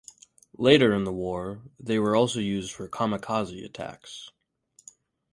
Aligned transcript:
Later 0.57 0.95
in 0.95 1.03
the 1.03 1.13
war, 1.13 1.61
they 1.79 1.99
were 1.99 2.15
also 2.15 2.39
used 2.39 2.71
for 2.73 2.89
"kamikaze" 2.89 3.63
attacks. 3.63 4.31